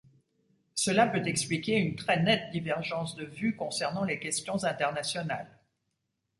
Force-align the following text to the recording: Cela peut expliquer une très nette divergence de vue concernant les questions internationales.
Cela 0.73 1.05
peut 1.05 1.27
expliquer 1.27 1.75
une 1.77 1.95
très 1.95 2.19
nette 2.23 2.49
divergence 2.49 3.13
de 3.15 3.23
vue 3.23 3.55
concernant 3.55 4.03
les 4.03 4.19
questions 4.19 4.63
internationales. 4.63 5.59